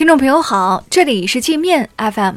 [0.00, 2.36] 听众朋友好，这里是界面 FM，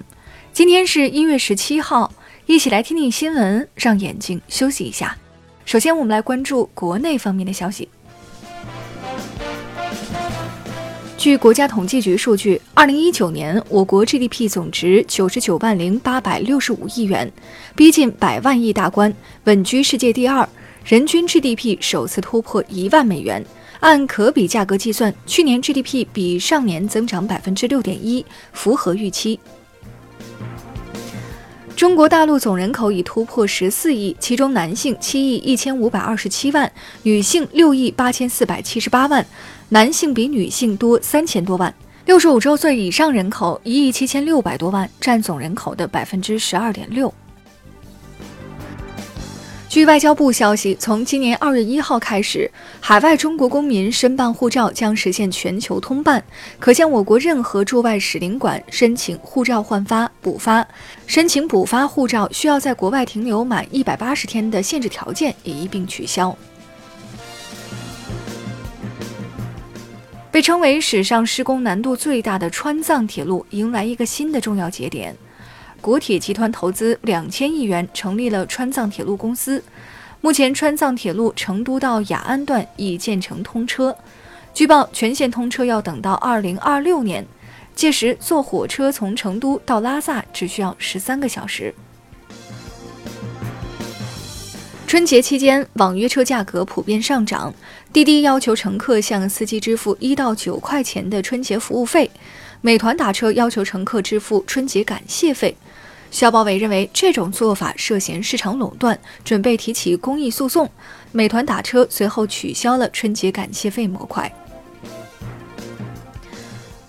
[0.51, 2.11] 今天是一月十七号，
[2.45, 5.15] 一起来听听新闻，让眼睛休息一下。
[5.63, 7.87] 首先，我们来关注国内方面的消息。
[11.17, 17.31] 据国家统计局数据，二零一九年我国 GDP 总值九十九万零八百六十五亿元，
[17.77, 19.13] 逼近百万亿大关，
[19.45, 20.45] 稳居世界第二，
[20.83, 23.41] 人均 GDP 首次突破一万美元。
[23.83, 29.37] 按可比价格计算，去年 GDP 比上年增长百分之六点一，符合预期。
[31.75, 39.25] 中国大陆总人口已突破十四亿，其中男性七亿一千五百二十七万，女性六亿八千四百七十八万，
[39.67, 41.73] 男性比女性多三千多万。
[42.05, 47.13] 六十五周岁以上人口一亿七千六百多万，占总人口的百分之十二点六。
[49.73, 56.23] 据外交部消息，从今年二月一号开始，海外中国公民申办护照将实现全球通办，
[56.59, 60.63] 可向我国任何驻外使领馆申请护照换发、补发。
[61.07, 66.37] 申请补发护照需要在国外停留满一百八十天的限制条件也一并取消。
[70.29, 75.17] 被称为史上施工难度最大的川藏铁路迎来一个新的重要节点。
[75.83, 79.61] 国铁集团投资两千亿元成立了川藏铁路公司。
[80.21, 83.93] 目前，川藏铁路成都到雅安段已建成通车，
[84.53, 87.27] 据报全线通车要等到二零二六年，
[87.75, 91.75] 届时坐火车从成都到拉萨只需要十三个小时。
[94.87, 97.53] 春节期间，网约车价格普遍上涨，
[97.91, 102.09] 滴滴要求乘客向司机支付一到九块钱的春节服务费，
[102.61, 105.57] 美团打车要求乘客支付春节感谢费。
[106.13, 110.69] 消保委认为这种做法涉嫌市场垄断，准备提起公益诉讼。
[111.11, 114.31] 美团打车随后取消了春节感谢费模块。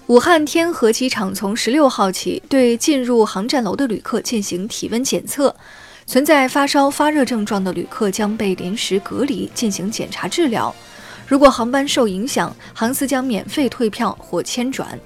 [0.08, 5.56] 武汉天河机场从十六号起对进入航站楼的旅客进行体温检测，
[6.06, 10.72] 存在发烧、发热症状的旅客将被临时隔离进行检查治疗。
[11.26, 15.00] 如果航班受影响，航司将免费退票或迁转。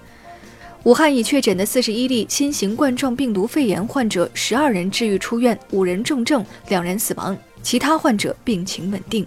[0.84, 9.27] 武汉已确诊的四十一例新型冠状病毒肺炎患者，十二人治愈出院，五人重症，两人死亡，其他患者病情稳定。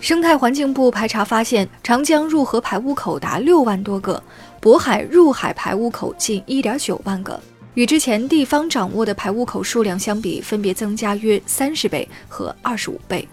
[0.00, 4.22] 生态环境部排查发现，长江入河排污口达六万多个，
[4.62, 7.38] 渤海入海排污口近一点九万个，
[7.74, 13.28] 与之前地方掌握的排污口数量相比，分别增加约三十倍和二十五倍。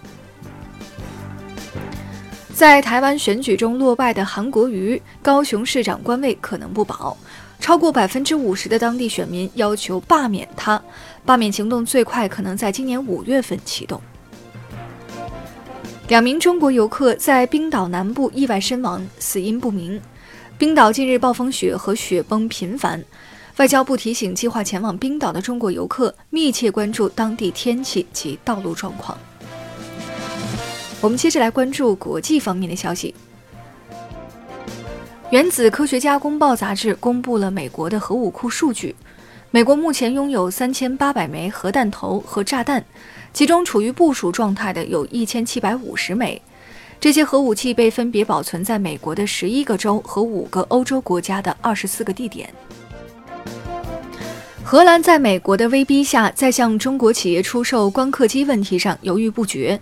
[2.60, 7.16] 在台湾选举中落败的韩国瑜，高雄市长官位可能不保。
[7.58, 10.82] 超过百分之五十的当地选民要求罢免他，
[11.24, 14.02] 罢免行动最快可能在今年五月份启动。
[16.10, 19.98] 两名中国游客在冰岛南部意外身亡，死因不明。
[20.58, 23.02] 冰岛近日暴风雪和雪崩频繁，
[23.56, 29.18] 外交部提醒计划前往冰岛的中国游客密切关注当地天气及道路状况。
[31.02, 33.16] 我们接着来关注国际方面的消息。
[35.30, 38.96] 原子科学家公报杂志公布了美国的核武库数据，
[39.52, 42.84] 美国目前拥有三千八百枚核弹头和炸弹，
[43.32, 46.42] 其中处于部署状态的有一千七百五十枚。
[47.00, 52.54] 这些核武器被分别保存在美国的十一个州和五个欧洲国家的二十四个地点。
[54.66, 59.80] 荷兰在美国的威逼下，在向中国企业出售光刻机问题上犹豫不决。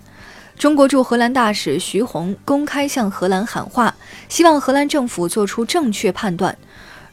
[0.58, 3.94] 中国驻荷兰大使徐宏公开向荷兰喊话，
[4.28, 6.58] 希望荷兰政府做出正确判断。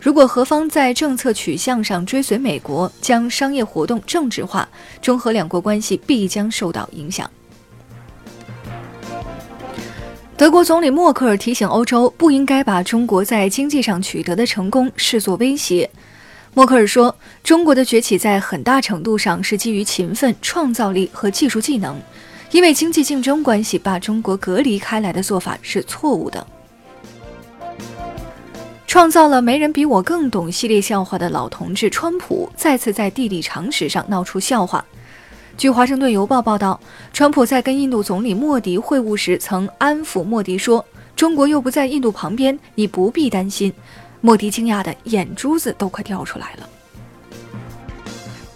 [0.01, 4.67] 如果荷方在政策取向上追随美国，将商业活动政治化，
[5.03, 7.31] 中荷两国关系必将受到影响。
[10.39, 15.89] 德国总理默克尔提醒欧洲，不应该把中国在经济上取得的成功视作威胁。
[16.55, 22.01] 默克尔说：“中国的崛起在很大程度上是基于勤奋、创造力和技术技能。”
[22.55, 26.47] 因为经济竞争关系把中国隔离开来的做法是错误的。
[28.87, 34.85] 创造了“没人比我更懂”系列笑话的老同志川普再次在地理常识上闹出笑话。
[35.57, 36.79] 据《华盛顿邮报》报道，
[37.13, 40.85] 川普在跟印度总理莫迪会晤时曾安抚莫迪说
[41.17, 43.73] ：“中国又不在印度旁边，你不必担心。”
[44.23, 46.69] 莫迪惊讶的眼珠子都快掉出来了。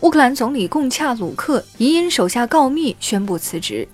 [0.09, 3.87] 乌克兰总理贡恰鲁克疑因手下告密宣布辞职。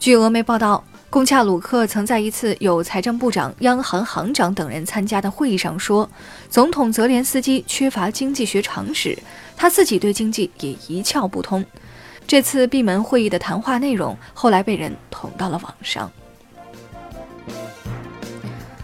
[0.00, 6.08] 据俄媒报道，贡恰鲁克曾在一次有财政部长、央行行长等人参加的会议上说，
[6.48, 9.18] 总统泽连斯基缺乏经济学常识，
[9.54, 11.62] 他自己对经济也一窍不通。
[12.26, 16.10] 这次闭门会议的谈话内容后来被人捅到了网上。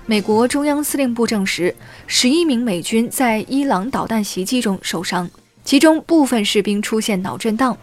[0.04, 1.74] 美国中央司令部证实，
[2.06, 5.30] 十一名美军在伊朗导弹袭击中受伤，
[5.68, 7.76] 其中部分士兵出现脑震荡。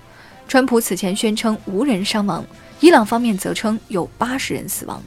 [0.47, 2.43] 川普此前宣称无人伤亡，
[2.79, 4.99] 伊朗方面则称有八十人死亡。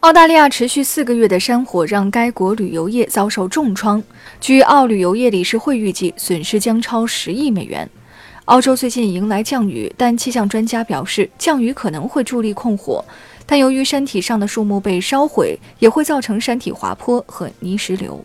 [0.00, 4.02] 澳大利亚持续四个月的山火让该国旅游业遭受重创，
[4.40, 7.88] 据澳旅游业理事会预计，损失将超十亿美元。
[8.46, 13.04] 澳洲最近迎来降雨，但气象专家表示，降雨可能会助力控火，
[13.46, 18.24] 但由于山体上的树木被烧毁，也会造成山体滑坡和泥石流。